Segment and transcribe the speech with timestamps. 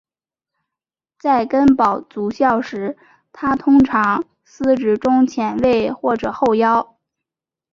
[1.19, 2.97] 在根宝足校时
[3.31, 6.97] 他通常司职中前卫或者后腰。